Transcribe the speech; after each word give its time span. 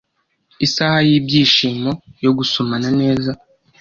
isaha 0.65 0.97
y'ibyishimo 1.09 1.89
yo 2.23 2.31
gusomana 2.37 2.87
neza 2.99 3.31